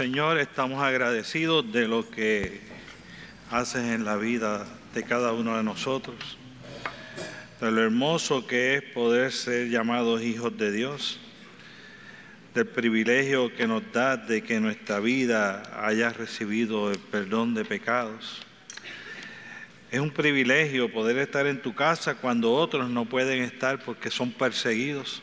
[0.00, 2.62] Señor, estamos agradecidos de lo que
[3.50, 6.38] haces en la vida de cada uno de nosotros,
[7.60, 11.20] de lo hermoso que es poder ser llamados hijos de Dios,
[12.54, 18.40] del privilegio que nos da de que nuestra vida haya recibido el perdón de pecados.
[19.90, 24.32] Es un privilegio poder estar en tu casa cuando otros no pueden estar porque son
[24.32, 25.22] perseguidos.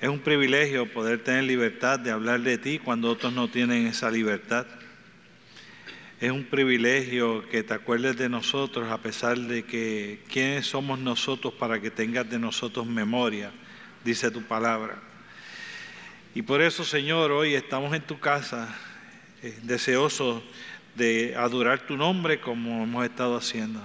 [0.00, 4.12] Es un privilegio poder tener libertad de hablar de ti cuando otros no tienen esa
[4.12, 4.64] libertad.
[6.20, 11.52] Es un privilegio que te acuerdes de nosotros a pesar de que quiénes somos nosotros
[11.54, 13.50] para que tengas de nosotros memoria,
[14.04, 15.02] dice tu palabra.
[16.32, 18.72] Y por eso, Señor, hoy estamos en tu casa
[19.42, 20.44] eh, deseosos
[20.94, 23.80] de adorar tu nombre como hemos estado haciendo,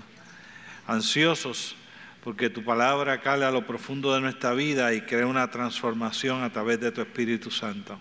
[0.86, 1.76] ansiosos
[2.24, 6.54] porque tu palabra cale a lo profundo de nuestra vida y crea una transformación a
[6.54, 8.00] través de tu Espíritu Santo.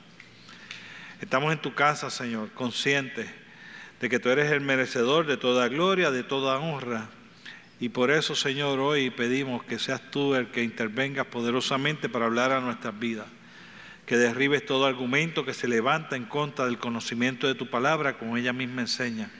[1.20, 3.28] Estamos en tu casa, Señor, conscientes
[4.00, 7.08] de que tú eres el merecedor de toda gloria, de toda honra.
[7.80, 12.52] Y por eso, Señor, hoy pedimos que seas tú el que intervengas poderosamente para hablar
[12.52, 13.26] a nuestras vidas.
[14.06, 18.36] Que derribes todo argumento que se levanta en contra del conocimiento de tu palabra, como
[18.36, 19.30] ella misma enseña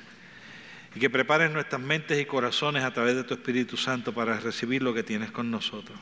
[0.95, 4.83] y que prepares nuestras mentes y corazones a través de tu Espíritu Santo para recibir
[4.83, 5.99] lo que tienes con nosotros.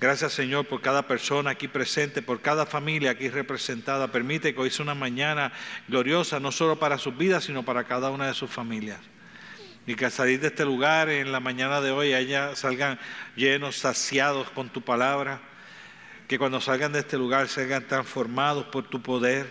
[0.00, 4.12] Gracias Señor por cada persona aquí presente, por cada familia aquí representada.
[4.12, 5.52] Permite que hoy sea una mañana
[5.88, 9.00] gloriosa, no solo para sus vidas, sino para cada una de sus familias.
[9.86, 12.98] Y que al salir de este lugar en la mañana de hoy allá salgan
[13.34, 15.40] llenos, saciados con tu palabra.
[16.28, 19.50] Que cuando salgan de este lugar salgan transformados por tu poder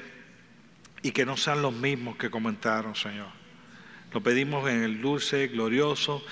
[1.01, 3.36] y que no sean los mismos que comentaron, Señor.
[4.13, 6.23] Lo pedimos en el dulce, glorioso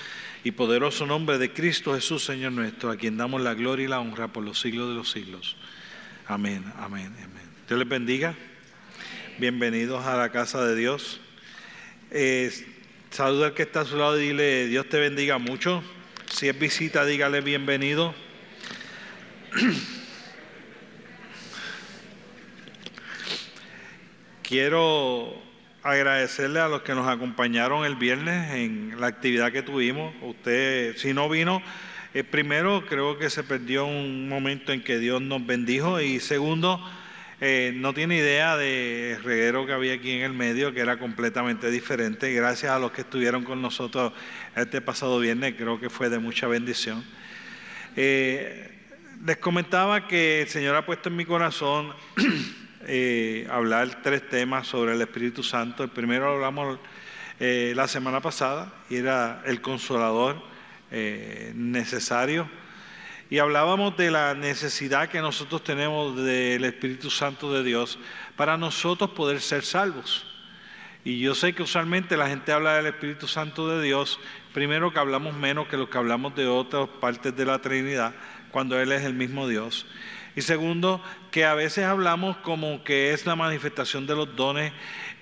[0.44, 4.00] y poderoso nombre de Cristo Jesús, Señor nuestro, a quien damos la gloria y la
[4.00, 5.56] honra por los siglos de los siglos.
[6.26, 7.46] Amén, amén, amén.
[7.68, 8.34] Dios les bendiga.
[9.38, 11.20] Bienvenidos a la casa de Dios.
[12.10, 12.50] Eh,
[13.10, 15.82] saluda al que está a su lado y dile, Dios te bendiga mucho.
[16.32, 18.14] Si es visita, dígale bienvenido.
[24.42, 25.45] Quiero
[25.86, 30.14] agradecerle a los que nos acompañaron el viernes en la actividad que tuvimos.
[30.22, 31.62] Usted, si no vino,
[32.14, 36.80] eh, primero creo que se perdió un momento en que Dios nos bendijo y segundo,
[37.40, 41.70] eh, no tiene idea de reguero que había aquí en el medio, que era completamente
[41.70, 42.32] diferente.
[42.32, 44.12] Gracias a los que estuvieron con nosotros
[44.56, 47.04] este pasado viernes, creo que fue de mucha bendición.
[47.94, 48.72] Eh,
[49.24, 51.94] les comentaba que el Señor ha puesto en mi corazón
[52.84, 55.82] Eh, hablar tres temas sobre el Espíritu Santo.
[55.82, 56.78] El primero hablamos
[57.40, 60.42] eh, la semana pasada y era el consolador
[60.90, 62.48] eh, necesario.
[63.28, 67.98] Y hablábamos de la necesidad que nosotros tenemos del Espíritu Santo de Dios
[68.36, 70.26] para nosotros poder ser salvos.
[71.02, 74.20] Y yo sé que usualmente la gente habla del Espíritu Santo de Dios,
[74.52, 78.12] primero que hablamos menos que lo que hablamos de otras partes de la Trinidad,
[78.50, 79.86] cuando Él es el mismo Dios.
[80.36, 84.70] Y segundo, que a veces hablamos como que es la manifestación de los dones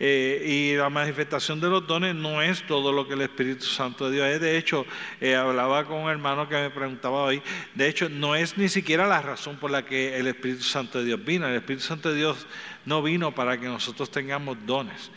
[0.00, 4.10] eh, y la manifestación de los dones no es todo lo que el Espíritu Santo
[4.10, 4.40] de Dios es.
[4.40, 4.84] De hecho,
[5.20, 7.40] eh, hablaba con un hermano que me preguntaba hoy,
[7.76, 11.04] de hecho, no es ni siquiera la razón por la que el Espíritu Santo de
[11.04, 11.46] Dios vino.
[11.46, 12.48] El Espíritu Santo de Dios
[12.84, 15.12] no vino para que nosotros tengamos dones.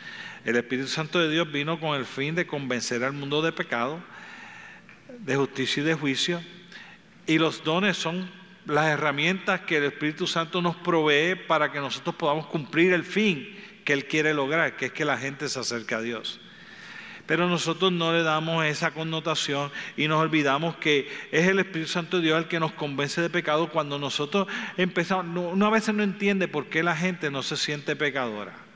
[0.46, 4.00] El Espíritu Santo de Dios vino con el fin de convencer al mundo de pecado,
[5.22, 6.40] de justicia y de juicio.
[7.26, 8.37] Y los dones son
[8.68, 13.58] las herramientas que el Espíritu Santo nos provee para que nosotros podamos cumplir el fin
[13.86, 16.42] que Él quiere lograr, que es que la gente se acerque a Dios.
[17.26, 22.18] Pero nosotros no le damos esa connotación y nos olvidamos que es el Espíritu Santo
[22.18, 24.48] de Dios el que nos convence de pecado cuando nosotros
[24.78, 28.67] empezamos, uno a veces no entiende por qué la gente no se siente pecadora.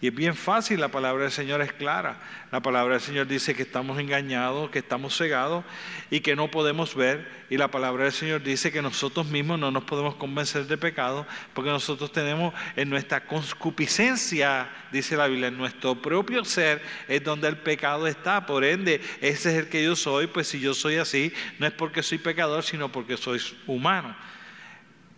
[0.00, 2.18] Y es bien fácil, la palabra del Señor es clara.
[2.50, 5.64] La palabra del Señor dice que estamos engañados, que estamos cegados
[6.10, 7.26] y que no podemos ver.
[7.48, 11.26] Y la palabra del Señor dice que nosotros mismos no nos podemos convencer de pecado
[11.54, 17.48] porque nosotros tenemos en nuestra concupiscencia, dice la Biblia, en nuestro propio ser es donde
[17.48, 18.46] el pecado está.
[18.46, 20.26] Por ende, ese es el que yo soy.
[20.26, 24.14] Pues si yo soy así, no es porque soy pecador, sino porque soy humano.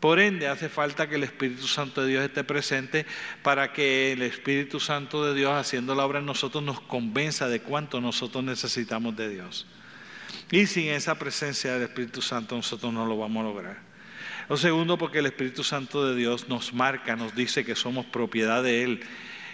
[0.00, 3.06] Por ende, hace falta que el Espíritu Santo de Dios esté presente
[3.43, 7.60] para que el Espíritu Santo de Dios, haciendo la obra en nosotros, nos convenza de
[7.60, 9.66] cuánto nosotros necesitamos de Dios.
[10.50, 13.78] Y sin esa presencia del Espíritu Santo nosotros no lo vamos a lograr.
[14.48, 18.62] Lo segundo, porque el Espíritu Santo de Dios nos marca, nos dice que somos propiedad
[18.62, 19.00] de Él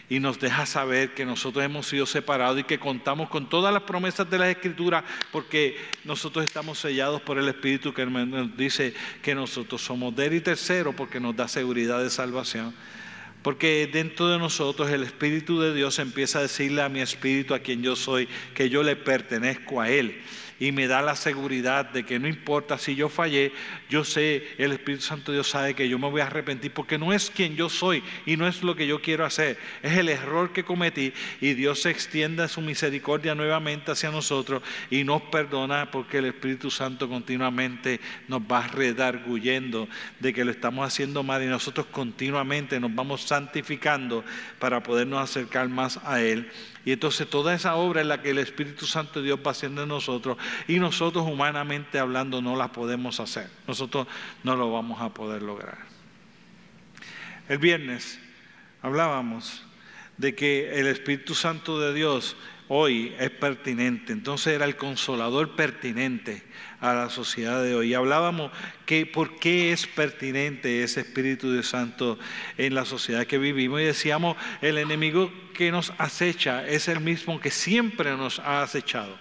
[0.08, 3.84] y nos deja saber que nosotros hemos sido separados y que contamos con todas las
[3.84, 9.34] promesas de la Escritura porque nosotros estamos sellados por el Espíritu que nos dice que
[9.34, 12.74] nosotros somos de él y tercero porque nos da seguridad de salvación.
[13.42, 17.58] Porque dentro de nosotros el Espíritu de Dios empieza a decirle a mi espíritu, a
[17.58, 20.22] quien yo soy, que yo le pertenezco a Él
[20.62, 23.50] y me da la seguridad de que no importa si yo fallé,
[23.90, 27.12] yo sé, el Espíritu Santo Dios sabe que yo me voy a arrepentir porque no
[27.12, 30.52] es quien yo soy y no es lo que yo quiero hacer, es el error
[30.52, 36.18] que cometí y Dios se extienda su misericordia nuevamente hacia nosotros y nos perdona porque
[36.18, 37.98] el Espíritu Santo continuamente
[38.28, 39.88] nos va redarguyendo
[40.20, 44.24] de que lo estamos haciendo mal y nosotros continuamente nos vamos santificando
[44.60, 46.48] para podernos acercar más a Él.
[46.84, 49.82] Y entonces toda esa obra es la que el Espíritu Santo de Dios va haciendo
[49.84, 50.36] en nosotros
[50.66, 53.48] y nosotros humanamente hablando no la podemos hacer.
[53.68, 54.06] Nosotros
[54.42, 55.78] no lo vamos a poder lograr.
[57.48, 58.18] El viernes
[58.82, 59.62] hablábamos
[60.18, 62.36] de que el Espíritu Santo de Dios
[62.68, 64.12] hoy es pertinente.
[64.12, 66.42] Entonces era el consolador pertinente
[66.80, 67.92] a la sociedad de hoy.
[67.94, 68.50] Hablábamos
[68.86, 72.18] que por qué es pertinente ese Espíritu de Santo
[72.56, 77.40] en la sociedad que vivimos y decíamos, el enemigo que nos acecha es el mismo
[77.40, 79.16] que siempre nos ha acechado.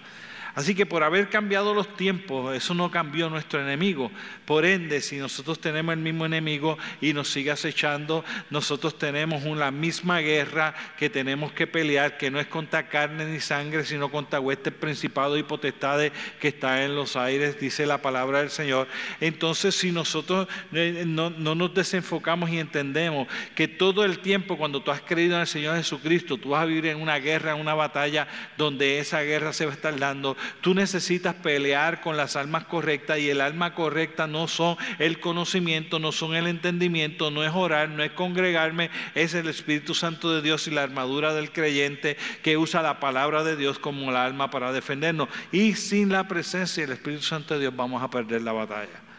[0.56, 4.12] Así que por haber cambiado los tiempos, eso no cambió nuestro enemigo.
[4.46, 9.72] Por ende, si nosotros tenemos el mismo enemigo y nos sigue acechando, nosotros tenemos una
[9.72, 14.40] misma guerra que tenemos que pelear, que no es contra carne ni sangre, sino contra
[14.40, 18.88] huestes, principados y potestades que está en los aires, dice la palabra del Señor.
[19.20, 24.82] Entonces, si nosotros eh, no, no nos desenfocamos y entendemos que todo el tiempo cuando
[24.82, 27.60] tú has creído en el Señor Jesucristo, tú vas a vivir en una guerra, en
[27.60, 28.28] una batalla
[28.58, 33.20] donde esa guerra se va a estar dando, Tú necesitas pelear con las almas correctas
[33.20, 37.90] y el alma correcta no son el conocimiento, no son el entendimiento, no es orar,
[37.90, 42.58] no es congregarme, es el Espíritu Santo de Dios y la armadura del creyente que
[42.58, 45.30] usa la palabra de Dios como la alma para defendernos.
[45.52, 49.12] Y sin la presencia del Espíritu Santo de Dios vamos a perder la batalla.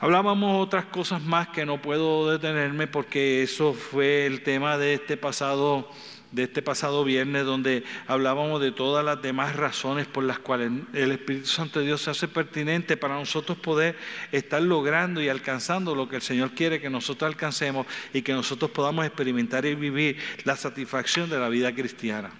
[0.00, 5.16] Hablábamos otras cosas más que no puedo detenerme porque eso fue el tema de este
[5.16, 5.90] pasado
[6.32, 11.12] de este pasado viernes donde hablábamos de todas las demás razones por las cuales el
[11.12, 13.96] Espíritu Santo de Dios se hace pertinente para nosotros poder
[14.32, 18.70] estar logrando y alcanzando lo que el Señor quiere que nosotros alcancemos y que nosotros
[18.70, 22.30] podamos experimentar y vivir la satisfacción de la vida cristiana.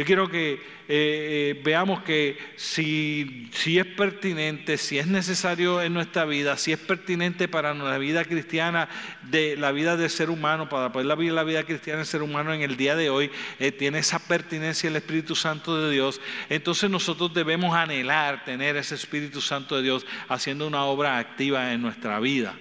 [0.00, 0.58] Yo quiero que eh,
[0.88, 6.78] eh, veamos que si, si es pertinente, si es necesario en nuestra vida, si es
[6.78, 8.88] pertinente para la vida cristiana,
[9.24, 12.54] de la vida del ser humano, para poder vivir la vida cristiana del ser humano
[12.54, 16.18] en el día de hoy, eh, tiene esa pertinencia el Espíritu Santo de Dios,
[16.48, 21.82] entonces nosotros debemos anhelar tener ese Espíritu Santo de Dios haciendo una obra activa en
[21.82, 22.56] nuestra vida.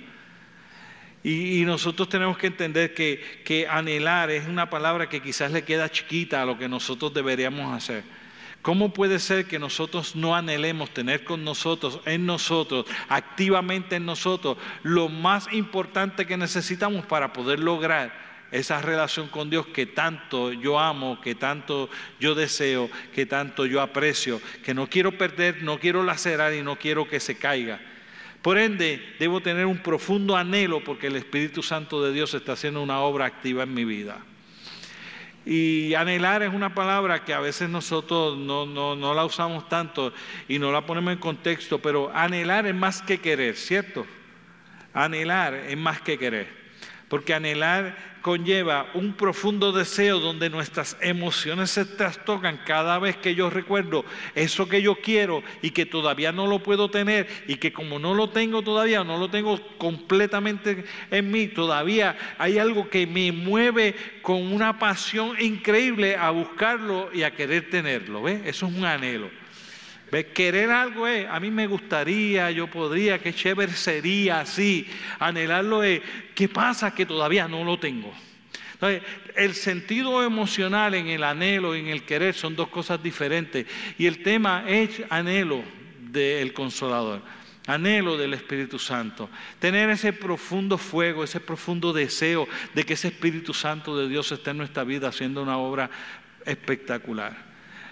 [1.23, 5.89] Y, nosotros tenemos que entender que, que anhelar es una palabra que quizás le queda
[5.89, 8.03] chiquita a lo que nosotros deberíamos hacer.
[8.61, 14.57] ¿Cómo puede ser que nosotros no anhelemos tener con nosotros, en nosotros, activamente en nosotros,
[14.83, 20.79] lo más importante que necesitamos para poder lograr esa relación con Dios que tanto yo
[20.79, 21.89] amo, que tanto
[22.19, 26.77] yo deseo, que tanto yo aprecio, que no quiero perder, no quiero lacerar y no
[26.77, 27.79] quiero que se caiga?
[28.41, 32.81] Por ende, debo tener un profundo anhelo porque el Espíritu Santo de Dios está haciendo
[32.81, 34.19] una obra activa en mi vida.
[35.45, 40.13] Y anhelar es una palabra que a veces nosotros no, no, la usamos tanto
[40.47, 44.05] y no la ponemos en contexto, pero anhelar es más que querer, ¿cierto?
[44.93, 46.47] Anhelar es más que querer.
[47.07, 53.49] Porque anhelar conlleva un profundo deseo donde nuestras emociones se trastocan cada vez que yo
[53.49, 57.99] recuerdo eso que yo quiero y que todavía no lo puedo tener y que como
[57.99, 63.31] no lo tengo todavía, no lo tengo completamente en mí, todavía hay algo que me
[63.31, 68.23] mueve con una pasión increíble a buscarlo y a querer tenerlo.
[68.23, 68.41] ¿Ves?
[68.45, 69.29] Eso es un anhelo.
[70.33, 74.87] Querer algo es, a mí me gustaría, yo podría, qué chévere sería así.
[75.19, 76.01] Anhelarlo es,
[76.33, 78.11] ¿qué pasa que todavía no lo tengo?
[78.73, 79.03] Entonces,
[79.35, 83.65] el sentido emocional en el anhelo, en el querer, son dos cosas diferentes.
[83.97, 85.63] Y el tema es anhelo
[85.99, 87.21] del consolador,
[87.67, 89.29] anhelo del Espíritu Santo.
[89.59, 94.51] Tener ese profundo fuego, ese profundo deseo de que ese Espíritu Santo de Dios esté
[94.51, 95.89] en nuestra vida haciendo una obra
[96.45, 97.48] espectacular.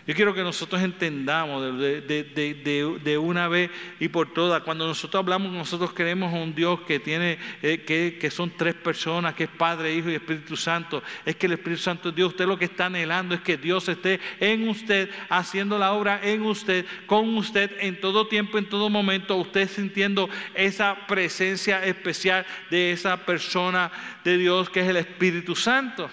[0.08, 5.92] Yo quiero que nosotros entendamos de, una vez y por todas, cuando nosotros hablamos, nosotros
[5.94, 10.10] creemos un Dios que tiene, eh, que, que, son tres personas, que es Padre, Hijo
[10.10, 11.04] y Espíritu Santo.
[11.26, 12.30] Es que el Espíritu Santo es Dios.
[12.30, 16.42] Usted lo que está anhelando es que Dios esté en usted, haciendo la obra en
[16.44, 22.94] usted, con usted, en todo tiempo, en todo momento, usted sintiendo esa presencia especial de
[22.94, 23.92] esa persona
[24.24, 26.10] de Dios que es el Espíritu Santo.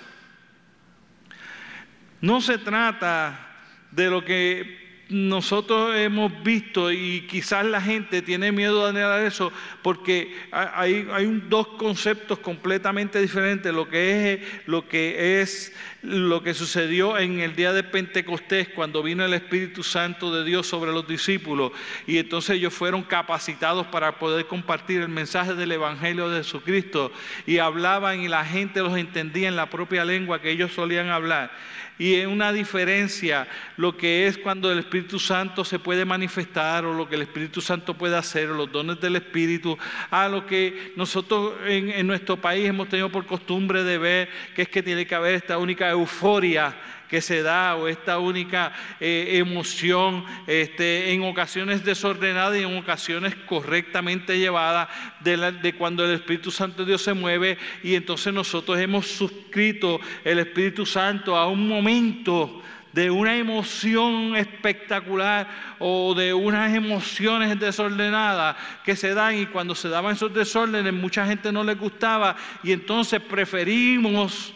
[2.20, 3.53] No se trata
[3.94, 9.52] de lo que nosotros hemos visto y quizás la gente tiene miedo de anhelar eso
[9.82, 15.72] porque hay, hay dos conceptos completamente diferentes, lo que, es, lo que es
[16.04, 20.66] lo que sucedió en el día de Pentecostés cuando vino el Espíritu Santo de Dios
[20.66, 21.72] sobre los discípulos
[22.06, 27.10] y entonces ellos fueron capacitados para poder compartir el mensaje del Evangelio de Jesucristo
[27.46, 31.50] y hablaban y la gente los entendía en la propia lengua que ellos solían hablar.
[31.96, 33.46] Y es una diferencia
[33.76, 37.60] lo que es cuando el Espíritu Santo se puede manifestar o lo que el Espíritu
[37.60, 39.78] Santo puede hacer, o los dones del Espíritu,
[40.10, 44.68] a lo que nosotros en, nuestro país hemos tenido por costumbre de ver, que es
[44.68, 46.74] que tiene que haber esta única euforia
[47.08, 53.34] que se da o esta única eh, emoción este, en ocasiones desordenada y en ocasiones
[53.46, 54.88] correctamente llevada
[55.20, 60.00] de, de, cuando el Espíritu Santo de Dios se mueve y entonces nosotros hemos suscrito
[60.24, 62.62] el Espíritu Santo a un momento
[62.94, 65.48] de una emoción espectacular
[65.80, 71.26] o de unas emociones desordenadas que se dan y cuando se daban esos desórdenes mucha
[71.26, 74.53] gente no les gustaba y entonces preferimos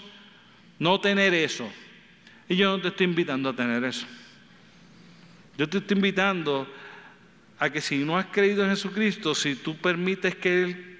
[0.78, 1.68] no tener eso.
[2.48, 4.06] Y yo no te estoy invitando a tener eso.
[5.56, 6.72] Yo te estoy invitando
[7.58, 10.98] a que si no has creído en Jesucristo, si tú permites que, el,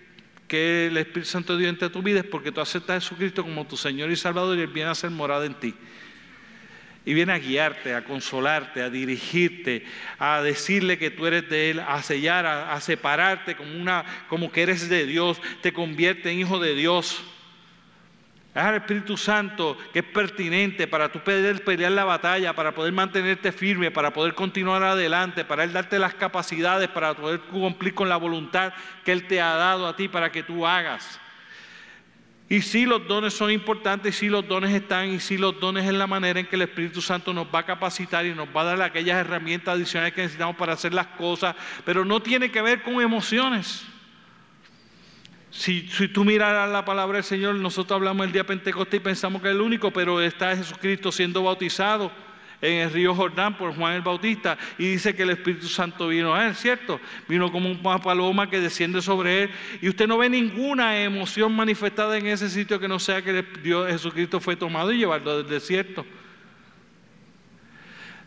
[0.49, 3.01] que el Espíritu Santo de Dios entre a tu vida, es porque tú aceptas a
[3.01, 5.75] Jesucristo como tu Señor y Salvador y Él viene a ser morada en ti.
[7.05, 9.87] Y viene a guiarte, a consolarte, a dirigirte,
[10.19, 14.53] a decirle que tú eres de Él, a sellar, a, a separarte como, una, como
[14.53, 17.23] que eres de Dios, te convierte en hijo de Dios.
[18.59, 22.93] Es el Espíritu Santo que es pertinente para tú poder pelear la batalla, para poder
[22.93, 28.09] mantenerte firme, para poder continuar adelante, para Él darte las capacidades, para poder cumplir con
[28.09, 28.73] la voluntad
[29.05, 31.21] que Él te ha dado a ti para que tú hagas.
[32.49, 35.93] Y si los dones son importantes, si los dones están, y si los dones es
[35.93, 38.65] la manera en que el Espíritu Santo nos va a capacitar y nos va a
[38.65, 42.83] dar aquellas herramientas adicionales que necesitamos para hacer las cosas, pero no tiene que ver
[42.83, 43.87] con emociones.
[45.51, 49.49] Si, tú miras la palabra del Señor, nosotros hablamos el día Pentecostés y pensamos que
[49.49, 52.13] es el único, pero está Jesucristo siendo bautizado
[52.61, 56.35] en el río Jordán por Juan el Bautista y dice que el Espíritu Santo vino
[56.35, 57.01] a él, ¿cierto?
[57.29, 59.51] Vino como una paloma que desciende sobre él
[59.81, 63.91] y usted no ve ninguna emoción manifestada en ese sitio que no sea que Dios,
[63.91, 66.05] Jesucristo fue tomado y llevado del desierto.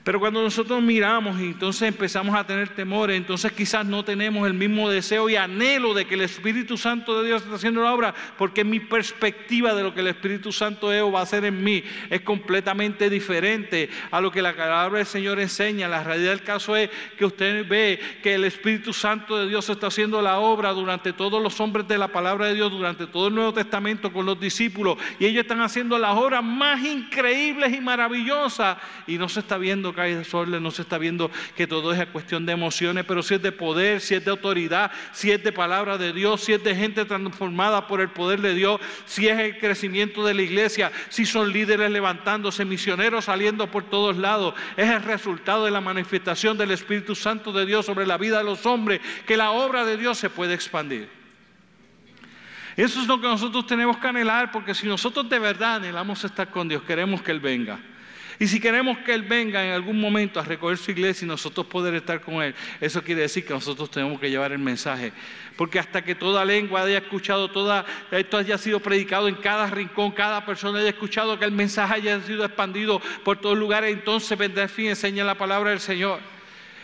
[0.03, 4.55] Pero cuando nosotros miramos y entonces empezamos a tener temores, entonces quizás no tenemos el
[4.55, 8.15] mismo deseo y anhelo de que el Espíritu Santo de Dios esté haciendo la obra,
[8.36, 11.63] porque mi perspectiva de lo que el Espíritu Santo de Dios va a hacer en
[11.63, 15.88] mí es completamente diferente a lo que la palabra del Señor enseña.
[15.88, 19.88] La realidad del caso es que usted ve que el Espíritu Santo de Dios está
[19.88, 23.36] haciendo la obra durante todos los hombres de la palabra de Dios, durante todo el
[23.36, 28.77] Nuevo Testamento con los discípulos, y ellos están haciendo las obras más increíbles y maravillosas,
[29.05, 32.05] y no se está viendo que hay desorden, no se está viendo que todo es
[32.07, 35.51] cuestión de emociones, pero si es de poder, si es de autoridad, si es de
[35.51, 39.38] palabra de Dios, si es de gente transformada por el poder de Dios, si es
[39.39, 44.89] el crecimiento de la iglesia, si son líderes levantándose, misioneros saliendo por todos lados, es
[44.89, 48.65] el resultado de la manifestación del Espíritu Santo de Dios sobre la vida de los
[48.65, 51.21] hombres, que la obra de Dios se puede expandir.
[52.77, 56.50] Eso es lo que nosotros tenemos que anhelar, porque si nosotros de verdad anhelamos estar
[56.50, 57.79] con Dios, queremos que Él venga.
[58.41, 61.67] Y si queremos que Él venga en algún momento a recoger su iglesia y nosotros
[61.67, 65.13] poder estar con Él, eso quiere decir que nosotros tenemos que llevar el mensaje.
[65.55, 70.10] Porque hasta que toda lengua haya escuchado, toda, esto haya sido predicado en cada rincón,
[70.10, 74.63] cada persona haya escuchado que el mensaje haya sido expandido por todos lugares, entonces vendrá
[74.63, 76.19] el fin, enseña la palabra del Señor.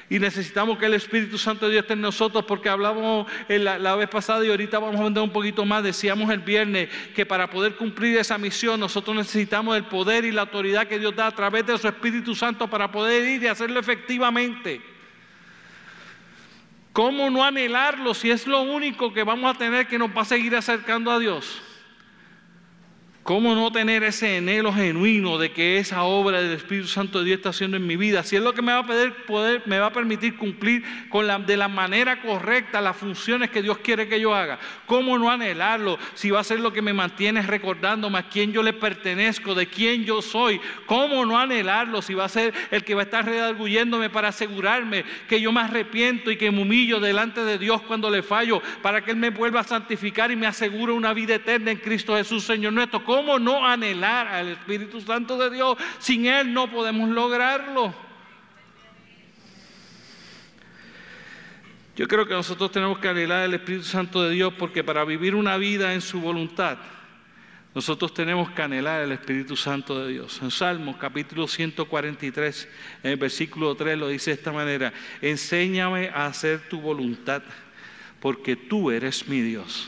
[0.09, 4.07] Y necesitamos que el Espíritu Santo de Dios esté en nosotros porque hablamos la, vez
[4.07, 5.83] pasada y ahorita vamos a andar un poquito más.
[5.83, 10.43] Decíamos el viernes que para poder cumplir esa misión nosotros necesitamos el poder y la
[10.43, 13.81] autoridad que Dios da a través de su Espíritu Santo para poder ir y hacerlo
[13.81, 14.81] efectivamente.
[16.93, 20.25] ¿Cómo no anhelarlo si es lo único que vamos a tener que nos va a
[20.25, 21.61] seguir acercando a Dios?
[23.27, 27.39] ¿Cómo no tener ese anhelo genuino de que esa obra del Espíritu Santo de Dios
[27.39, 28.23] está haciendo en mi vida?
[28.23, 30.81] Si es lo que me va a poder, me va a permitir cumplir
[31.45, 34.59] de la manera correcta las funciones que Dios quiere que yo haga.
[34.85, 35.99] ¿Cómo no anhelarlo?
[36.13, 39.67] Si va a ser lo que me mantiene recordándome a quién yo le pertenezco, de
[39.67, 40.61] quién yo soy.
[40.85, 42.01] ¿Cómo no anhelarlo?
[42.01, 45.59] Si va a ser el que va a estar redarguyéndome para asegurarme que yo me
[45.59, 49.31] arrepiento y que me humillo delante de Dios cuando le fallo, para que Él me
[49.31, 53.03] vuelva a santificar y me asegure una vida eterna en Cristo Jesús, Señor nuestro.
[53.03, 55.77] ¿Cómo no anhelar al Espíritu Santo de Dios?
[55.99, 57.93] Sin Él no podemos lograrlo.
[61.95, 65.33] Yo creo que nosotros tenemos que anhelar al Espíritu Santo de Dios porque para vivir
[65.33, 66.77] una vida en su voluntad,
[67.73, 70.39] nosotros tenemos que anhelar el Espíritu Santo de Dios.
[70.41, 72.69] En Salmos capítulo 143,
[73.03, 77.41] en el versículo 3 lo dice de esta manera, enséñame a hacer tu voluntad,
[78.19, 79.87] porque tú eres mi Dios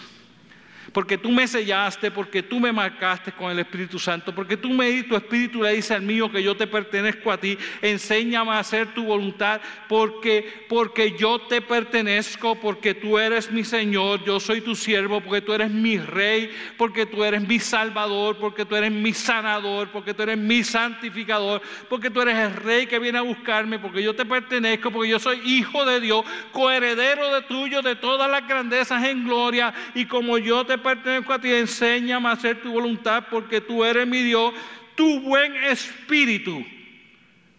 [0.91, 4.89] porque tú me sellaste, porque tú me marcaste con el Espíritu Santo, porque tú me
[4.89, 8.59] di tu Espíritu le dice al mío que yo te pertenezco a ti, enséñame a
[8.59, 14.61] hacer tu voluntad, porque, porque yo te pertenezco, porque tú eres mi Señor, yo soy
[14.61, 18.91] tu siervo, porque tú eres mi Rey, porque tú eres mi Salvador, porque tú eres
[18.91, 23.23] mi sanador, porque tú eres mi santificador, porque tú eres el Rey que viene a
[23.23, 27.95] buscarme, porque yo te pertenezco, porque yo soy hijo de Dios, coheredero de tuyo, de
[27.95, 32.61] todas las grandezas en gloria, y como yo te pertenezco a ti, enséñame a hacer
[32.61, 34.53] tu voluntad porque tú eres mi Dios,
[34.93, 36.63] tu buen espíritu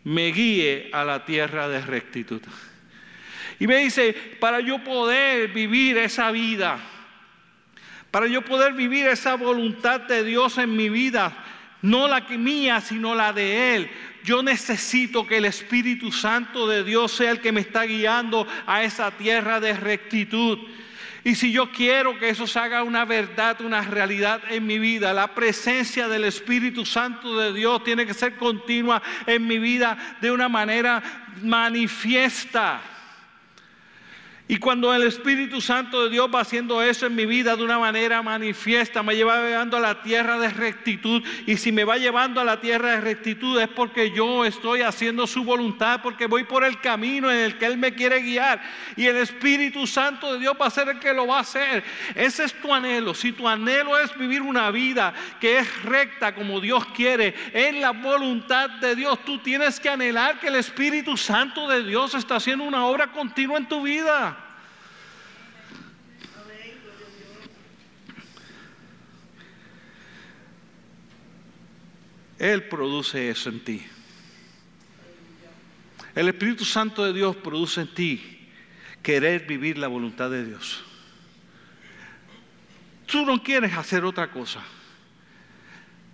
[0.05, 2.41] me guíe a la tierra de rectitud.
[3.59, 6.79] Y me dice, para yo poder vivir esa vida,
[8.13, 11.37] para yo poder vivir esa voluntad de Dios en mi vida,
[11.83, 13.91] no la mía, sino la de Él.
[14.23, 18.85] Yo necesito que el Espíritu Santo de Dios sea el que me está guiando a
[18.85, 20.61] esa tierra de rectitud.
[21.25, 25.13] Y si yo quiero que eso se haga una verdad, una realidad en mi vida,
[25.13, 30.31] la presencia del Espíritu Santo de Dios tiene que ser continua en mi vida de
[30.31, 31.03] una manera
[31.43, 32.81] manifiesta.
[34.51, 37.79] Y cuando el Espíritu Santo de Dios va haciendo eso en mi vida de una
[37.79, 41.23] manera manifiesta, me lleva llevando a la tierra de rectitud.
[41.47, 45.29] Y si me va llevando a la tierra de rectitud es porque yo estoy haciendo
[45.29, 48.61] su voluntad, porque voy por el camino en el que Él me quiere guiar.
[48.97, 51.85] Y el Espíritu Santo de Dios va a ser el que lo va a hacer.
[52.17, 53.15] Ese es tu anhelo.
[53.15, 57.93] Si tu anhelo es vivir una vida que es recta como Dios quiere, en la
[57.93, 62.65] voluntad de Dios, tú tienes que anhelar que el Espíritu Santo de Dios está haciendo
[62.65, 64.40] una obra continua en tu vida.
[72.41, 73.83] Él produce eso en ti.
[76.15, 78.49] El Espíritu Santo de Dios produce en ti
[79.03, 80.83] querer vivir la voluntad de Dios.
[83.05, 84.63] Tú no quieres hacer otra cosa.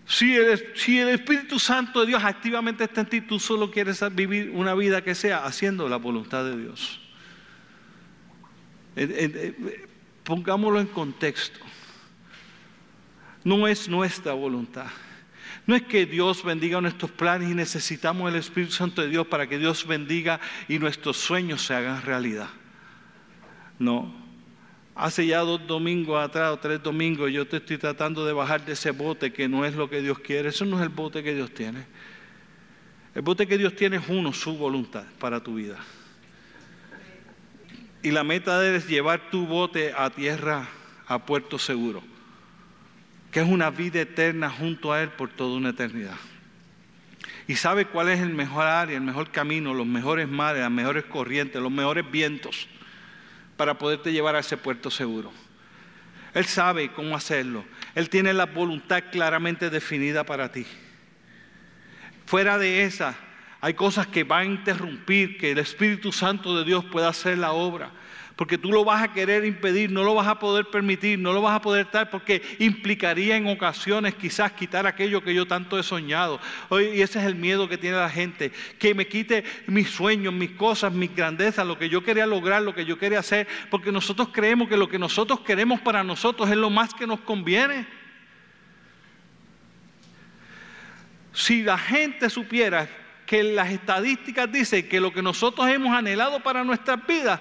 [0.04, 4.02] Si el, si el, Espíritu Santo de Dios activamente está en ti, tú solo quieres
[4.12, 7.00] vivir una vida que sea haciendo la voluntad de Dios.
[10.24, 11.60] Pongámoslo en contexto.
[13.44, 14.90] No es nuestra voluntad.
[15.66, 19.48] No es que Dios bendiga nuestros planes y necesitamos el Espíritu Santo de Dios para
[19.48, 22.48] que Dios bendiga y nuestros sueños se hagan realidad.
[23.78, 24.14] No.
[24.94, 28.72] Hace ya dos domingos atrás o tres domingos yo te estoy tratando de bajar de
[28.72, 30.50] ese bote que no es lo que Dios quiere.
[30.50, 31.84] Eso no es el bote que Dios tiene.
[33.14, 35.78] El bote que Dios tiene es uno, su voluntad para tu vida.
[38.04, 40.68] Y la meta de él es llevar tu bote a tierra,
[41.08, 42.15] a puerto seguro
[43.36, 46.16] que es una vida eterna junto a Él por toda una eternidad.
[47.46, 51.04] Y sabe cuál es el mejor área, el mejor camino, los mejores mares, las mejores
[51.04, 52.66] corrientes, los mejores vientos
[53.58, 55.30] para poderte llevar a ese puerto seguro.
[56.32, 57.66] Él sabe cómo hacerlo.
[57.94, 60.64] Él tiene la voluntad claramente definida para ti.
[62.24, 63.16] Fuera de esa,
[63.60, 67.52] hay cosas que van a interrumpir que el Espíritu Santo de Dios pueda hacer la
[67.52, 67.90] obra
[68.36, 71.40] porque tú lo vas a querer impedir, no lo vas a poder permitir, no lo
[71.40, 75.82] vas a poder dar, porque implicaría en ocasiones quizás quitar aquello que yo tanto he
[75.82, 76.38] soñado.
[76.70, 80.50] Y ese es el miedo que tiene la gente, que me quite mis sueños, mis
[80.50, 84.28] cosas, mis grandezas, lo que yo quería lograr, lo que yo quería hacer, porque nosotros
[84.30, 87.86] creemos que lo que nosotros queremos para nosotros es lo más que nos conviene.
[91.32, 92.86] Si la gente supiera
[93.26, 97.40] que las estadísticas dicen que lo que nosotros hemos anhelado para nuestras vidas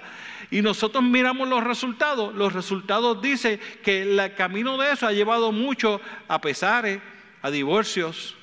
[0.51, 5.51] y nosotros miramos los resultados, los resultados dicen que el camino de eso ha llevado
[5.51, 6.99] mucho a pesares,
[7.41, 8.35] a divorcios,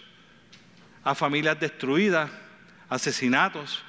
[1.04, 2.30] a familias destruidas,
[2.88, 3.84] asesinatos.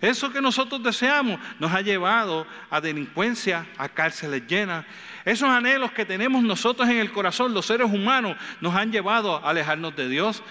[0.00, 4.84] Eso que nosotros deseamos nos ha llevado a delincuencia, a cárceles llenas.
[5.24, 9.50] Esos anhelos que tenemos nosotros en el corazón, los seres humanos, nos han llevado a
[9.50, 10.42] alejarnos de Dios,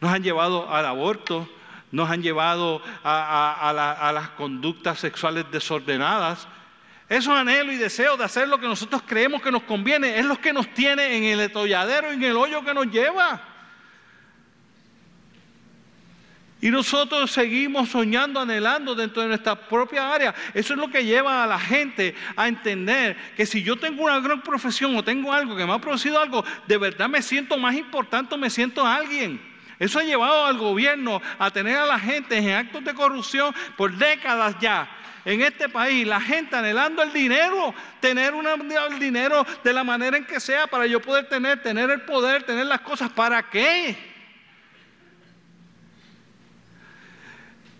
[0.00, 1.48] nos han llevado al aborto,
[1.92, 6.46] nos han llevado a, las conductas sexuales desordenadas.
[7.08, 10.40] Esos anhelos y deseos de hacer lo que nosotros creemos que nos conviene es lo
[10.40, 13.42] que nos tiene en el etolladero, en el hoyo que nos lleva.
[16.62, 20.34] Y nosotros seguimos soñando, anhelando dentro de nuestra propia área.
[20.52, 24.20] Eso es lo que lleva a la gente a entender que si yo tengo una
[24.20, 27.74] gran profesión o tengo algo que me ha producido algo, de verdad me siento más
[27.74, 29.49] importante me siento alguien.
[29.80, 33.90] Eso ha llevado al gobierno a tener a la gente en actos de corrupción por
[33.96, 34.86] décadas ya.
[35.24, 40.26] En este país, la gente anhelando el dinero, tener el dinero de la manera en
[40.26, 43.08] que sea para yo poder tener, tener el poder, tener las cosas.
[43.10, 43.96] ¿Para qué?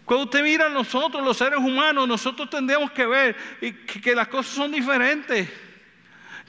[0.06, 3.36] Cuando usted mira a nosotros, los seres humanos, nosotros tendríamos que ver
[4.02, 5.50] que las cosas son diferentes.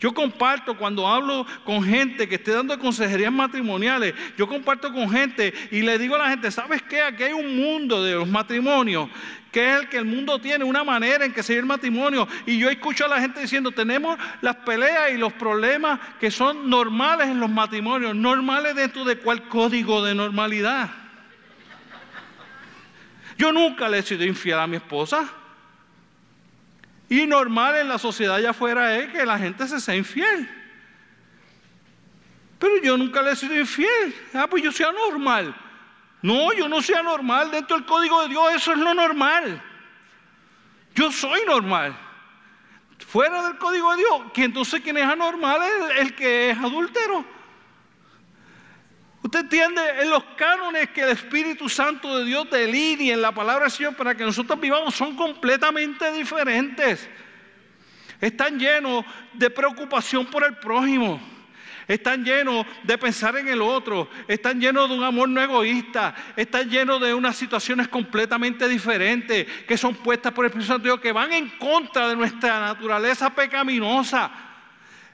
[0.02, 5.54] Yo comparto cuando hablo con gente que esté dando consejerías matrimoniales, yo comparto con gente
[5.70, 7.02] y le digo a la gente, ¿sabes qué?
[7.02, 9.08] Aquí hay un mundo de los matrimonios
[9.52, 12.28] que es el que el mundo tiene, una manera en que se ve el matrimonio.
[12.46, 16.70] Y yo escucho a la gente diciendo, tenemos las peleas y los problemas que son
[16.70, 20.90] normales en los matrimonios, normales dentro de cuál código de normalidad.
[23.38, 25.41] Yo nunca le he sido infiel a mi esposa.
[27.12, 30.50] Y normal en la sociedad allá afuera es que la gente se sea infiel.
[32.58, 34.16] Pero yo nunca le he sido infiel.
[34.34, 35.54] Ah, pues yo soy anormal.
[36.22, 37.52] No, yo no soy anormal.
[37.52, 39.62] Dentro del código de Dios eso es lo normal.
[40.96, 41.94] Yo soy normal.
[43.06, 47.26] Fuera del código de Dios, que entonces quien es anormal es el que es adúltero.
[49.24, 53.66] Usted entiende en los cánones que el Espíritu Santo de Dios delinea en la palabra
[53.66, 57.08] del Señor para que nosotros vivamos son completamente diferentes.
[58.20, 61.22] Están llenos de preocupación por el prójimo.
[61.88, 64.10] Están llenos de pensar en el otro.
[64.28, 66.16] Están llenos de un amor no egoísta.
[66.36, 70.90] Están llenos de unas situaciones completamente diferentes que son puestas por el Espíritu Santo de
[70.90, 74.51] Dios que van en contra de nuestra naturaleza pecaminosa.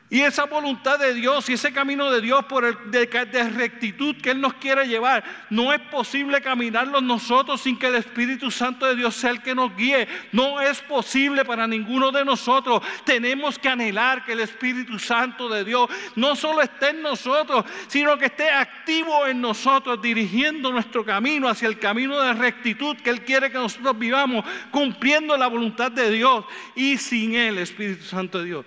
[0.09, 4.31] Y esa voluntad de Dios y ese camino de Dios por el, de, rectitud que
[4.31, 8.95] Él nos quiere llevar, no es posible caminarlo nosotros sin que el Espíritu Santo de
[8.95, 10.07] Dios sea el que nos guíe.
[10.31, 12.81] No es posible para ninguno de nosotros.
[13.03, 18.17] Tenemos que anhelar que el Espíritu Santo de Dios no solo esté en nosotros, sino
[18.17, 23.25] que esté activo en nosotros, dirigiendo nuestro camino hacia el camino de rectitud que Él
[23.25, 26.45] quiere que nosotros vivamos, cumpliendo la voluntad de Dios.
[26.77, 28.65] Y sin Él, Espíritu Santo de Dios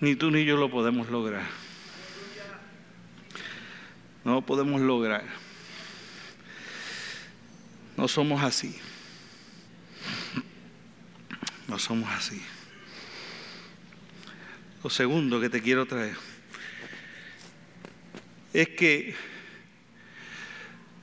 [0.00, 1.46] ni tú ni yo lo podemos lograr.
[4.24, 5.24] No lo podemos lograr.
[7.96, 8.78] No somos así.
[11.66, 12.40] No somos así.
[14.82, 16.16] Lo segundo que te quiero traer
[18.52, 19.14] es que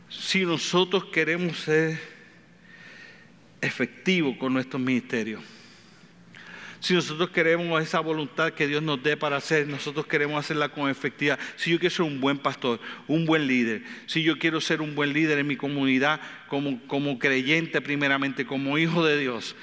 [0.09, 1.99] si nosotros queremos ser
[3.61, 5.43] efectivos con nuestros ministerios,
[6.85, 10.87] si nosotros queremos esa voluntad que Dios nos dé para hacer, nosotros queremos hacerla con
[10.87, 11.39] efectividad.
[11.55, 14.93] Si yo quiero ser un buen pastor, un buen líder, si yo quiero ser un
[14.93, 19.55] buen líder en mi comunidad, como, como creyente primeramente, como hijo de Dios,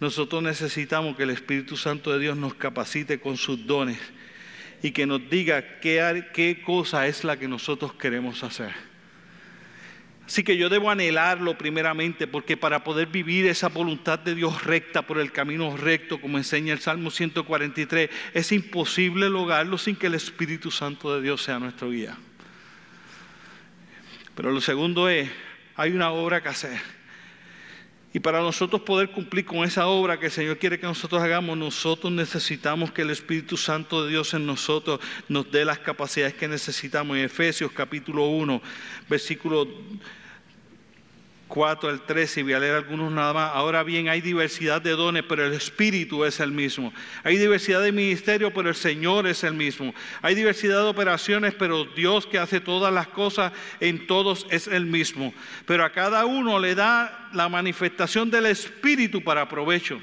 [0.00, 3.98] nosotros necesitamos que el Espíritu Santo de Dios nos capacite con sus dones
[4.82, 8.89] y que nos diga qué, qué cosa es la que nosotros queremos hacer.
[10.30, 15.02] Así que yo debo anhelarlo primeramente porque para poder vivir esa voluntad de Dios recta
[15.02, 20.14] por el camino recto, como enseña el Salmo 143, es imposible lograrlo sin que el
[20.14, 22.16] Espíritu Santo de Dios sea nuestro guía.
[24.36, 25.28] Pero lo segundo es,
[25.74, 26.80] hay una obra que hacer.
[28.12, 31.58] Y para nosotros poder cumplir con esa obra que el Señor quiere que nosotros hagamos,
[31.58, 36.46] nosotros necesitamos que el Espíritu Santo de Dios en nosotros nos dé las capacidades que
[36.46, 37.16] necesitamos.
[37.16, 38.62] En Efesios capítulo 1,
[39.08, 39.66] versículo
[41.50, 43.50] 4 al 13, y voy a leer algunos nada más.
[43.52, 46.92] Ahora bien, hay diversidad de dones, pero el Espíritu es el mismo.
[47.24, 49.92] Hay diversidad de ministerio, pero el Señor es el mismo.
[50.22, 54.86] Hay diversidad de operaciones, pero Dios que hace todas las cosas en todos es el
[54.86, 55.34] mismo.
[55.66, 60.00] Pero a cada uno le da la manifestación del Espíritu para provecho.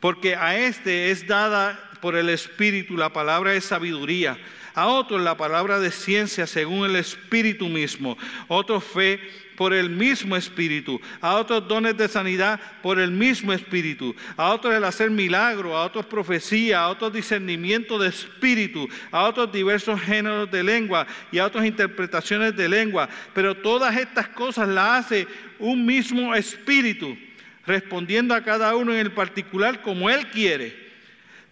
[0.00, 4.38] Porque a este es dada por el Espíritu la palabra de sabiduría
[4.74, 8.16] a otros la palabra de ciencia según el Espíritu mismo,
[8.48, 9.20] otro fe
[9.62, 14.74] por el mismo Espíritu, a otros dones de sanidad por el mismo Espíritu, a otros
[14.74, 20.50] el hacer milagro, a otros profecía, a otros discernimiento de Espíritu, a otros diversos géneros
[20.50, 23.08] de lengua y a otras interpretaciones de lengua.
[23.34, 25.28] Pero todas estas cosas las hace
[25.60, 27.16] un mismo Espíritu,
[27.64, 30.91] respondiendo a cada uno en el particular como Él quiere.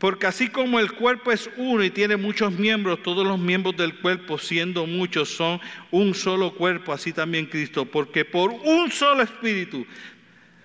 [0.01, 3.97] Porque así como el cuerpo es uno y tiene muchos miembros, todos los miembros del
[3.97, 5.61] cuerpo, siendo muchos, son
[5.91, 7.85] un solo cuerpo, así también Cristo.
[7.85, 9.87] Porque por un solo espíritu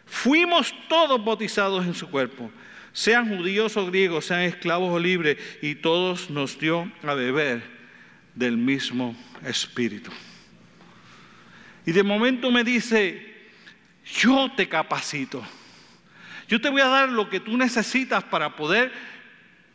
[0.06, 2.50] fuimos todos bautizados en su cuerpo,
[2.94, 7.62] sean judíos o griegos, sean esclavos o libres, y todos nos dio a beber
[8.36, 10.12] del mismo espíritu.
[11.86, 13.50] Y de momento me dice,
[14.06, 15.46] yo te capacito.
[16.48, 18.94] Yo te voy a dar lo que tú necesitas para poder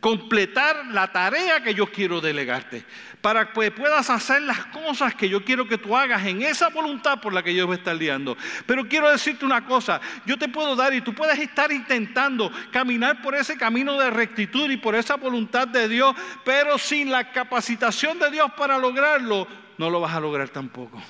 [0.01, 2.83] completar la tarea que yo quiero delegarte,
[3.21, 7.21] para que puedas hacer las cosas que yo quiero que tú hagas en esa voluntad
[7.21, 8.35] por la que yo voy a estar liando.
[8.65, 13.21] Pero quiero decirte una cosa, yo te puedo dar y tú puedes estar intentando caminar
[13.21, 18.17] por ese camino de rectitud y por esa voluntad de Dios, pero sin la capacitación
[18.17, 21.01] de Dios para lograrlo, no lo vas a lograr tampoco.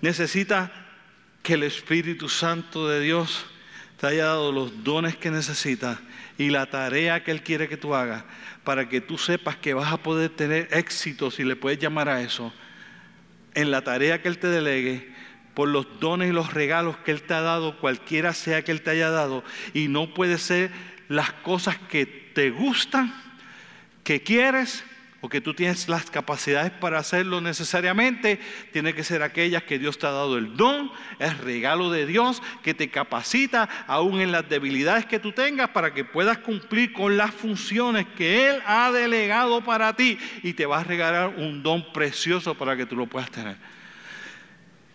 [0.00, 0.70] Necesitas
[1.40, 3.46] que el Espíritu Santo de Dios
[4.00, 5.98] te haya dado los dones que necesitas
[6.40, 8.24] y la tarea que Él quiere que tú hagas
[8.64, 12.22] para que tú sepas que vas a poder tener éxito, si le puedes llamar a
[12.22, 12.50] eso,
[13.52, 15.12] en la tarea que Él te delegue,
[15.52, 18.80] por los dones y los regalos que Él te ha dado, cualquiera sea que Él
[18.80, 20.70] te haya dado, y no puede ser
[21.08, 23.12] las cosas que te gustan,
[24.02, 24.82] que quieres,
[25.20, 28.40] o que tú tienes las capacidades para hacerlo necesariamente,
[28.72, 32.42] tiene que ser aquellas que Dios te ha dado el don, es regalo de Dios
[32.62, 37.16] que te capacita aún en las debilidades que tú tengas para que puedas cumplir con
[37.16, 41.92] las funciones que Él ha delegado para ti y te va a regalar un don
[41.92, 43.56] precioso para que tú lo puedas tener.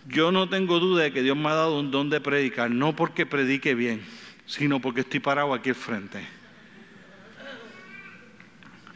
[0.08, 2.96] Yo no tengo duda de que Dios me ha dado un don de predicar, no
[2.96, 4.04] porque predique bien,
[4.46, 6.45] sino porque estoy parado aquí al frente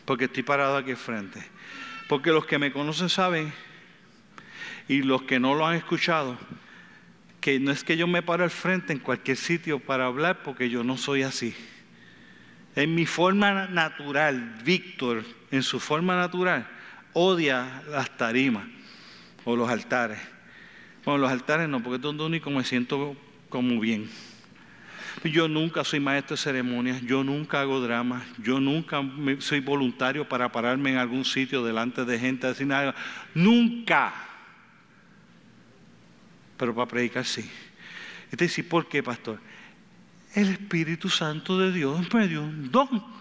[0.10, 1.40] porque estoy parado aquí frente.
[2.08, 3.54] Porque los que me conocen saben,
[4.88, 6.36] y los que no lo han escuchado,
[7.40, 10.68] que no es que yo me paro al frente en cualquier sitio para hablar, porque
[10.68, 11.54] yo no soy así.
[12.76, 16.68] En mi forma natural, Víctor, en su forma natural,
[17.14, 18.66] odia las tarimas
[19.46, 20.18] o los altares.
[21.06, 23.16] Bueno, los altares no, porque es donde único me siento
[23.48, 24.10] como bien.
[25.24, 29.02] Yo nunca soy maestro de ceremonias, yo nunca hago drama, yo nunca
[29.40, 32.96] soy voluntario para pararme en algún sitio delante de gente a decir nada.
[33.34, 34.14] Nunca.
[36.58, 37.50] Pero para predicar sí.
[38.32, 39.40] Este dice, ¿por qué, pastor?
[40.34, 43.20] El Espíritu Santo de Dios me dio un don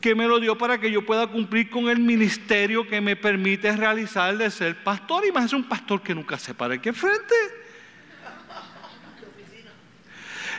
[0.00, 3.74] que me lo dio para que yo pueda cumplir con el ministerio que me permite
[3.74, 5.24] realizar de ser pastor.
[5.24, 7.34] Y es un pastor que nunca se para aquí enfrente.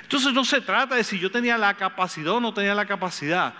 [0.07, 3.53] Entonces no se trata de si yo tenía la capacidad o no tenía la capacidad.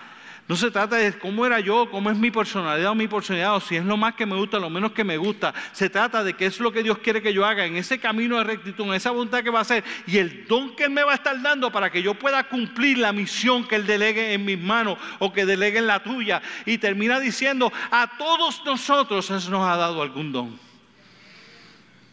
[0.47, 3.60] No se trata de cómo era yo, cómo es mi personalidad o mi personalidad, o
[3.60, 5.53] si es lo más que me gusta, lo menos que me gusta.
[5.73, 8.38] Se trata de qué es lo que Dios quiere que yo haga en ese camino
[8.38, 11.03] de rectitud, en esa voluntad que va a hacer y el don que Él me
[11.03, 14.45] va a estar dando para que yo pueda cumplir la misión que Él delegue en
[14.45, 16.41] mis manos o que delegue en la tuya.
[16.65, 20.57] Y termina diciendo, a todos nosotros Él nos ha dado algún don.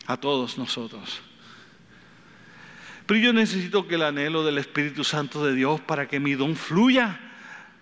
[0.08, 1.22] A todos nosotros.
[3.06, 6.56] Pero yo necesito que el anhelo del Espíritu Santo de Dios para que mi don
[6.56, 7.20] fluya.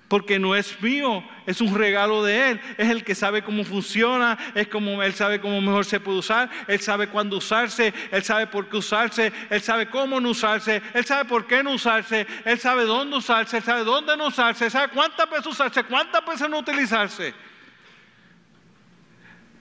[0.08, 2.60] Porque no es mío, es un regalo de Él.
[2.76, 6.50] Es el que sabe cómo funciona, es como Él sabe cómo mejor se puede usar,
[6.68, 11.06] Él sabe cuándo usarse, Él sabe por qué usarse, Él sabe cómo no usarse, Él
[11.06, 14.70] sabe por qué no usarse, Él sabe dónde usarse, Él sabe dónde no usarse, Él
[14.70, 17.32] sabe cuántas veces usarse, cuántas veces no utilizarse.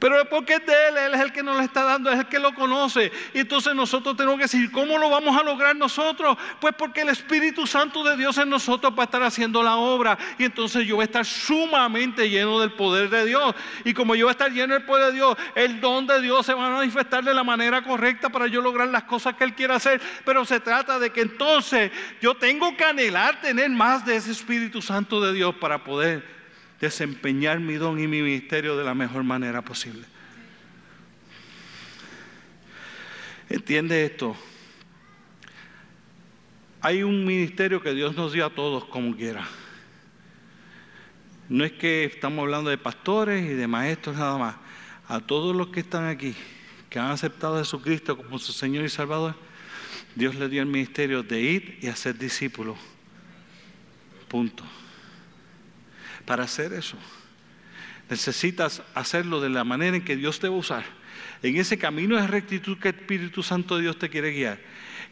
[0.01, 2.25] Pero porque es de Él, Él es el que nos lo está dando, es el
[2.25, 3.11] que lo conoce.
[3.35, 6.39] Y entonces nosotros tenemos que decir, ¿cómo lo vamos a lograr nosotros?
[6.59, 10.17] Pues porque el Espíritu Santo de Dios en nosotros va a estar haciendo la obra.
[10.39, 13.53] Y entonces yo voy a estar sumamente lleno del poder de Dios.
[13.85, 16.47] Y como yo voy a estar lleno del poder de Dios, el don de Dios
[16.47, 19.53] se va a manifestar de la manera correcta para yo lograr las cosas que Él
[19.53, 20.01] quiere hacer.
[20.25, 24.81] Pero se trata de que entonces yo tengo que anhelar tener más de ese Espíritu
[24.81, 26.40] Santo de Dios para poder
[26.81, 30.03] desempeñar mi don y mi ministerio de la mejor manera posible.
[33.47, 34.35] ¿Entiende esto?
[36.81, 39.47] Hay un ministerio que Dios nos dio a todos como quiera.
[41.47, 44.55] No es que estamos hablando de pastores y de maestros nada más.
[45.07, 46.33] A todos los que están aquí,
[46.89, 49.35] que han aceptado a Jesucristo como su Señor y Salvador,
[50.15, 52.77] Dios le dio el ministerio de ir y hacer discípulos.
[54.27, 54.63] Punto
[56.21, 56.97] para hacer eso.
[58.09, 60.83] Necesitas hacerlo de la manera en que Dios te va a usar.
[61.43, 64.59] En ese camino de rectitud que el Espíritu Santo de Dios te quiere guiar.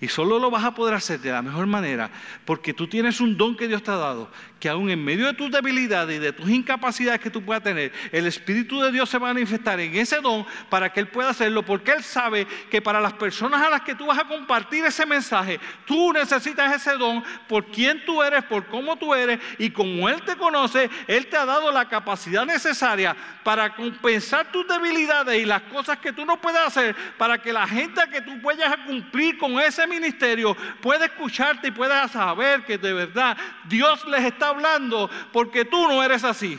[0.02, 2.10] Y solo lo vas a poder hacer de la mejor manera
[2.46, 5.34] porque tú tienes un don que Dios te ha dado, que aún en medio de
[5.34, 9.18] tus debilidades y de tus incapacidades que tú puedas tener, el Espíritu de Dios se
[9.18, 12.82] va a manifestar en ese don para que Él pueda hacerlo, porque Él sabe que
[12.82, 16.98] para las personas a las que tú vas a compartir ese mensaje, tú necesitas ese
[16.98, 21.28] don por quién tú eres, por cómo tú eres, y como Él te conoce, Él
[21.28, 26.26] te ha dado la capacidad necesaria para compensar tus debilidades y las cosas que tú
[26.26, 31.06] no puedes hacer, para que la gente que tú puedas cumplir con ese ministerio pueda
[31.06, 36.24] escucharte y pueda saber que de verdad Dios les está hablando porque tú no eres
[36.24, 36.58] así.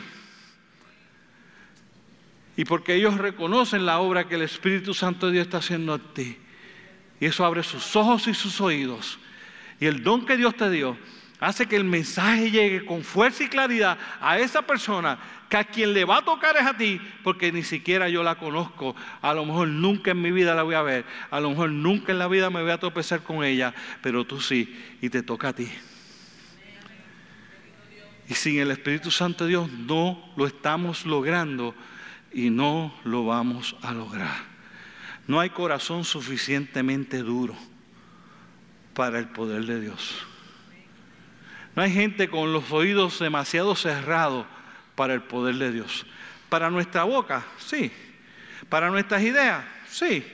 [2.57, 6.01] Y porque ellos reconocen la obra que el Espíritu Santo de Dios está haciendo en
[6.13, 6.39] ti.
[7.21, 9.19] Y eso abre sus ojos y sus oídos.
[9.79, 10.99] Y el don que Dios te dio
[11.41, 15.93] hace que el mensaje llegue con fuerza y claridad a esa persona que a quien
[15.93, 18.95] le va a tocar es a ti, porque ni siquiera yo la conozco.
[19.21, 22.13] A lo mejor nunca en mi vida la voy a ver, a lo mejor nunca
[22.13, 25.49] en la vida me voy a tropezar con ella, pero tú sí, y te toca
[25.49, 25.69] a ti.
[28.29, 31.75] Y sin el Espíritu Santo de Dios no lo estamos logrando
[32.33, 34.51] y no lo vamos a lograr.
[35.27, 37.57] No hay corazón suficientemente duro
[38.95, 40.30] para el poder de Dios.
[41.75, 44.47] No hay gente con los oídos demasiado cerrados
[44.95, 46.07] para el poder de Dios.
[46.49, 47.93] Para nuestra boca, sí.
[48.69, 50.25] Para nuestras ideas, sí.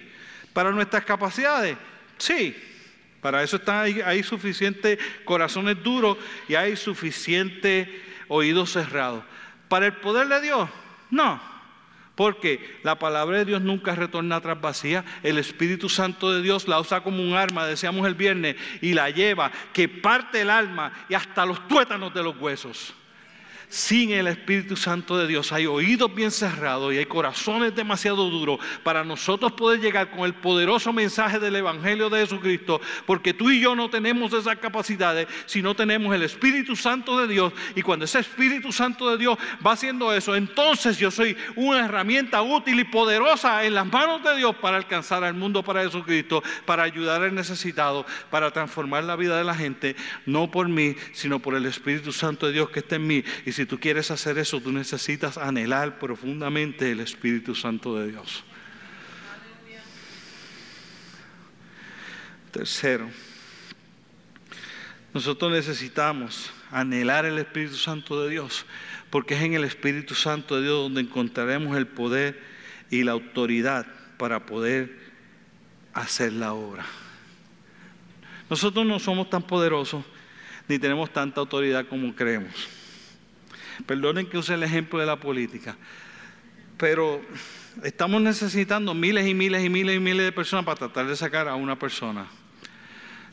[0.53, 1.77] Para nuestras capacidades,
[2.19, 2.57] sí.
[3.21, 6.17] Para eso están ahí, hay suficientes corazones duros
[6.49, 9.25] y hay suficiente oídos cerrados.
[9.69, 10.69] Para el poder de Dios,
[11.11, 11.56] no.
[12.17, 15.05] Porque la palabra de Dios nunca retorna atrás vacía.
[15.23, 19.11] El Espíritu Santo de Dios la usa como un arma, decíamos el viernes, y la
[19.11, 22.95] lleva, que parte el alma y hasta los tuétanos de los huesos
[23.69, 28.59] sin el Espíritu Santo de Dios hay oídos bien cerrados y hay corazones demasiado duros
[28.83, 33.61] para nosotros poder llegar con el poderoso mensaje del Evangelio de Jesucristo, porque tú y
[33.61, 37.53] yo no tenemos esas capacidades si no tenemos el Espíritu Santo de Dios.
[37.75, 42.43] Y cuando ese Espíritu Santo de Dios va haciendo eso, entonces yo soy una herramienta
[42.43, 46.83] útil y poderosa en las manos de Dios para alcanzar al mundo para Jesucristo, para
[46.83, 51.55] ayudar al necesitado, para transformar la vida de la gente, no por mí, sino por
[51.55, 53.25] el Espíritu Santo de Dios que está en mí.
[53.57, 58.45] Si tú quieres hacer eso, tú necesitas anhelar profundamente el Espíritu Santo de Dios.
[62.53, 63.09] Tercero,
[65.15, 68.67] nosotros necesitamos anhelar el Espíritu Santo de Dios,
[69.09, 72.39] porque es en el Espíritu Santo de Dios donde encontraremos el poder
[72.91, 73.87] y la autoridad
[74.19, 74.99] para poder
[75.95, 76.85] hacer la obra.
[78.51, 80.05] Nosotros no somos tan poderosos
[80.69, 82.76] ni tenemos tanta autoridad como creemos.
[83.85, 85.77] Perdonen que use el ejemplo de la política,
[86.79, 87.21] pero
[87.83, 91.49] estamos necesitando miles y miles y miles y miles de personas para tratar de sacar
[91.49, 92.27] a una persona.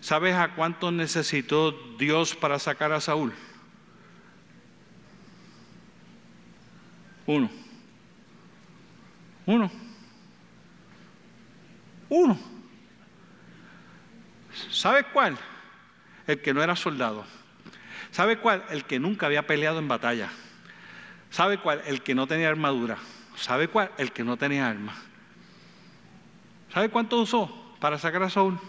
[0.01, 3.31] ¿Sabes a cuánto necesitó Dios para sacar a Saúl?
[7.25, 7.49] Uno.
[9.45, 9.71] Uno.
[12.09, 12.39] Uno.
[14.69, 15.37] ¿Sabes cuál?
[16.27, 17.25] El que no era soldado.
[18.11, 18.63] ¿Sabe cuál?
[18.69, 20.29] El que nunca había peleado en batalla.
[21.29, 21.81] ¿Sabe cuál?
[21.87, 22.97] El que no tenía armadura.
[23.35, 23.91] ¿Sabe cuál?
[23.97, 24.95] El que no tenía arma.
[26.73, 28.59] ¿Sabe cuánto usó para sacar a Saúl?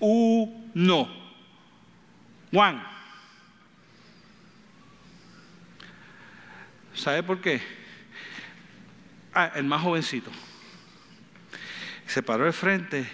[0.00, 1.08] Uno.
[2.52, 2.82] Juan.
[6.94, 7.60] ¿Sabe por qué?
[9.32, 10.30] Ah, el más jovencito.
[12.06, 13.08] Se paró de frente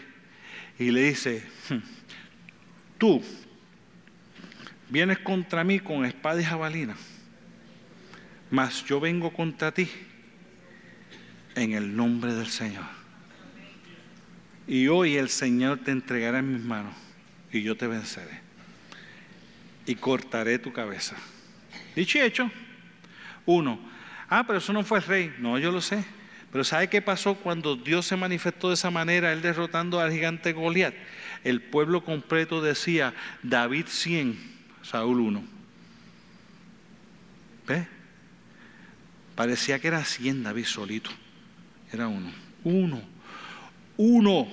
[0.79, 1.79] y le dice, hmm,
[2.99, 3.23] tú
[4.89, 6.97] vienes contra mí con espada y jabalina,
[8.51, 9.89] mas yo vengo contra ti
[11.55, 12.85] en el nombre del Señor.
[14.67, 16.95] Y hoy el Señor te entregará en mis manos
[17.53, 18.41] y yo te venceré.
[19.87, 21.17] Y cortaré tu cabeza.
[21.95, 22.51] Dicho y hecho.
[23.47, 23.79] Uno,
[24.29, 25.35] ah, pero eso no fue el rey.
[25.39, 26.05] No, yo lo sé.
[26.51, 30.53] Pero ¿sabe qué pasó cuando Dios se manifestó de esa manera, él derrotando al gigante
[30.53, 30.95] Goliat?
[31.45, 34.39] El pueblo completo decía, David 100,
[34.83, 35.45] Saúl 1.
[37.67, 37.87] ¿Ve?
[39.35, 41.11] Parecía que era 100 David solito.
[41.93, 42.31] Era uno.
[42.65, 43.03] Uno.
[43.97, 44.49] Uno.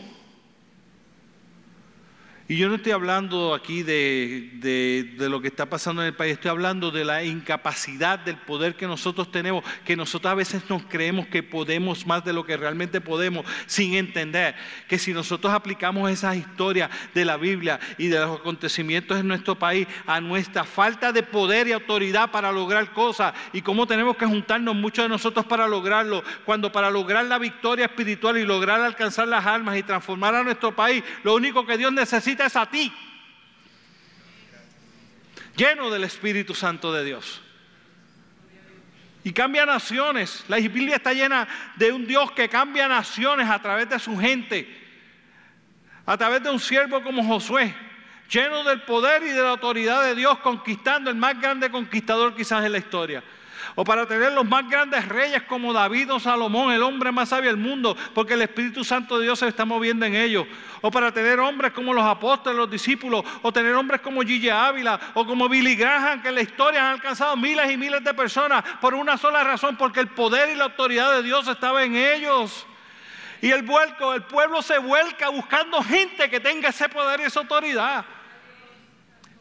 [2.52, 6.52] Y yo no estoy hablando aquí de, lo que está pasando en el país, estoy
[6.52, 11.28] hablando de la incapacidad del poder que nosotros tenemos, que nosotros a veces nos creemos
[11.28, 14.54] que podemos más de lo que realmente podemos, sin entender
[14.90, 19.58] que si nosotros aplicamos esas historias de la Biblia y de los acontecimientos en nuestro
[19.58, 24.26] país a nuestra falta de poder y autoridad para lograr cosas y cómo tenemos que
[24.26, 29.30] juntarnos muchos de nosotros para lograrlo, cuando para lograr la victoria espiritual y lograr alcanzar
[29.30, 32.92] las almas y transformar a nuestro país, lo único que Dios necesita es a ti,
[35.56, 37.42] lleno del Espíritu Santo de Dios.
[39.24, 40.44] Y cambia naciones.
[40.48, 44.68] La Biblia está llena de un Dios que cambia naciones a través de su gente.
[46.08, 47.76] A través de un siervo como Josué,
[48.30, 52.66] lleno del poder y de la autoridad de Dios, conquistando el más grande conquistador quizás
[52.66, 53.24] en la historia
[53.76, 57.50] o para tener los más grandes reyes como David o Salomón, el hombre más sabio
[57.50, 60.46] del mundo, porque el Espíritu Santo de Dios se está moviendo en ellos,
[60.82, 65.00] o para tener hombres como los apóstoles, los discípulos, o tener hombres como Gigi Ávila
[65.14, 68.64] o como Billy Graham, que en la historia han alcanzado miles y miles de personas
[68.80, 72.66] por una sola razón, porque el poder y la autoridad de Dios estaba en ellos.
[73.42, 77.40] Y el vuelco, el pueblo se vuelca buscando gente que tenga ese poder y esa
[77.40, 78.06] autoridad.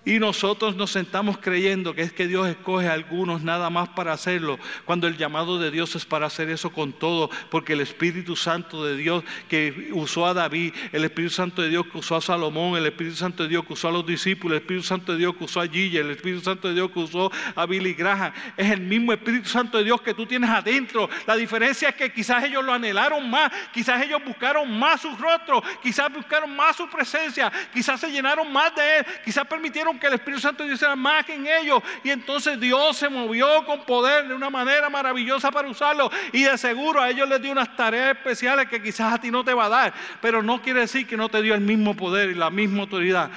[0.02, 4.14] Y nosotros nos sentamos creyendo que es que Dios escoge a algunos nada más para
[4.14, 8.34] hacerlo, cuando el llamado de Dios es para hacer eso con todo, porque el Espíritu
[8.34, 12.22] Santo de Dios que usó a David, el Espíritu Santo de Dios que usó a
[12.22, 15.18] Salomón, el Espíritu Santo de Dios que usó a los discípulos, el Espíritu Santo de
[15.18, 18.32] Dios que usó a Gigi, el Espíritu Santo de Dios que usó a Billy Graham,
[18.56, 21.10] es el mismo Espíritu Santo de Dios que tú tienes adentro.
[21.26, 25.62] La diferencia es que quizás ellos lo anhelaron más, quizás ellos buscaron más su rostro,
[25.82, 30.14] quizás buscaron más su presencia, quizás se llenaron más de Él, quizás permitieron que el
[30.14, 31.82] Espíritu Santo de más que en ellos.
[32.04, 36.10] Y entonces Dios se movió con poder de una manera maravillosa para usarlo.
[36.32, 39.44] Y de seguro a ellos les dio unas tareas especiales que quizás a ti no
[39.44, 39.94] te va a dar.
[40.20, 43.30] Pero no quiere decir que no te dio el mismo poder y la misma autoridad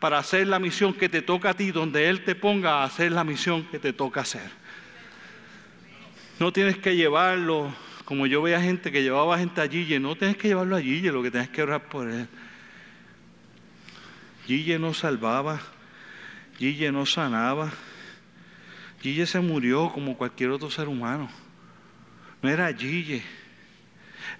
[0.00, 3.12] para hacer la misión que te toca a ti, donde Él te ponga a hacer
[3.12, 4.50] la misión que te toca hacer.
[6.38, 7.70] No tienes que llevarlo,
[8.06, 11.30] como yo veía gente que llevaba gente allí, no tienes que llevarlo allí, lo que
[11.30, 12.26] tienes que orar por Él.
[14.46, 15.60] Gille no salvaba,
[16.60, 17.72] Gille no sanaba.
[19.00, 21.30] Gille se murió como cualquier otro ser humano.
[22.42, 23.22] No era Gille.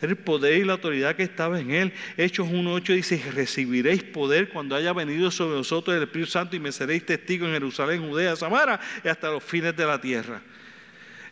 [0.02, 1.92] Era el poder y la autoridad que estaba en él.
[2.18, 6.72] Hechos 1.8 dice, recibiréis poder cuando haya venido sobre vosotros el Espíritu Santo y me
[6.72, 10.42] seréis testigo en Jerusalén, Judea, Samara y hasta los fines de la tierra.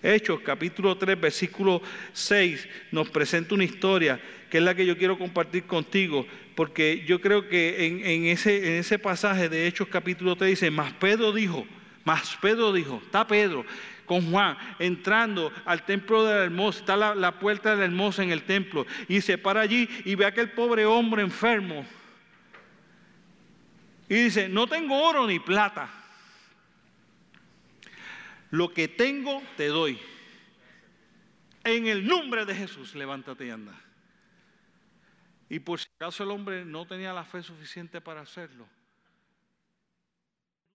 [0.02, 1.82] Hechos capítulo 3, versículo
[2.14, 4.18] 6 nos presenta una historia
[4.48, 6.26] que es la que yo quiero compartir contigo
[6.58, 10.92] porque yo creo que en, ese, en ese pasaje de Hechos capítulo 3 dice, más
[10.94, 11.64] Pedro dijo,
[12.02, 13.64] más Pedro dijo, está Pedro
[14.06, 18.24] con Juan entrando al templo de la hermosa, está la, la puerta de la hermosa
[18.24, 21.86] en el templo, y se para allí y ve a aquel pobre hombre enfermo.
[24.08, 25.88] Y dice, no tengo oro ni plata,
[28.50, 29.96] lo que tengo te doy.
[31.62, 33.80] En el nombre de Jesús, levántate y anda.
[35.48, 38.66] Y por si acaso el hombre no tenía la fe suficiente para hacerlo,